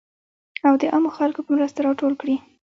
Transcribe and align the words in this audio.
او 0.67 0.73
د 0.81 0.83
عامو 0.93 1.09
خلکو 1.17 1.39
په 1.45 1.51
مرسته 1.57 1.79
راټول 1.87 2.13
کړي. 2.21 2.35